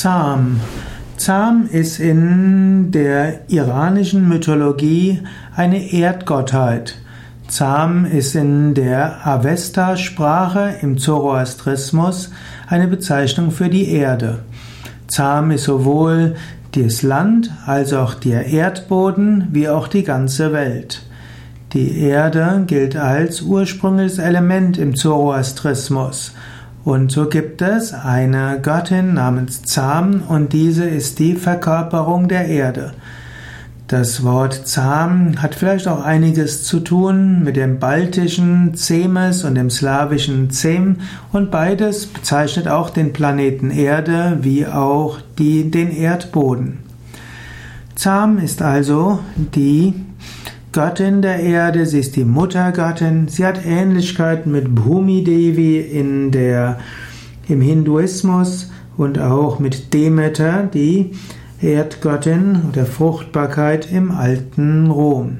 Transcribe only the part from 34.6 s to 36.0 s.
Zam hat vielleicht